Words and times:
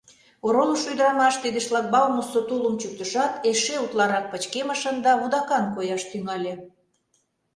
Оролышо 0.45 0.87
ӱдырамаш 0.93 1.35
тиде 1.43 1.59
шлагбаумысо 1.67 2.39
тулым 2.49 2.75
чӱктышат, 2.81 3.33
эше 3.49 3.75
утларак 3.85 4.25
пычкемышын 4.31 4.95
да 5.05 5.11
вудакан 5.21 5.65
кояш 5.75 6.03
тӱҥале. 6.11 6.53